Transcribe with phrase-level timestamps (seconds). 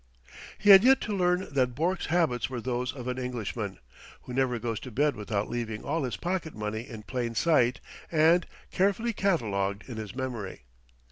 [0.57, 3.77] He had yet to learn that Bourke's habits were those of an Englishman,
[4.23, 7.79] who never goes to bed without leaving all his pocket money in plain sight
[8.11, 10.63] and carefully catalogued in his memory....